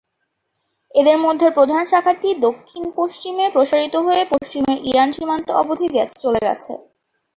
এদের 0.95 1.17
মধ্যে 1.17 1.47
প্রধান 1.49 1.83
শাখাটি 1.85 2.29
দক্ষিণ-পশ্চিমে 2.41 3.45
প্রসারিত 3.53 3.95
হয়ে 4.05 4.23
পশ্চিমের 4.31 4.77
ইরান 4.89 5.09
সীমান্ত 5.11 5.47
অবধি 5.61 5.87
চলে 6.15 6.39
গেছে। 6.47 6.73